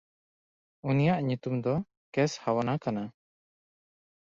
ᱩᱱᱤᱭᱟᱜ 0.89 1.19
ᱧᱩᱛᱩᱢ 1.27 1.55
ᱫᱚ 1.63 1.73
ᱠᱮᱥᱦᱟᱣᱱᱟ 2.13 2.73
ᱠᱟᱱᱟ᱾ 2.83 3.03